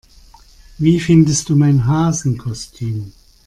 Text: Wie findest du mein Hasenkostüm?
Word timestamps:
Wie 0.79 0.99
findest 0.99 1.49
du 1.49 1.55
mein 1.55 1.85
Hasenkostüm? 1.85 3.11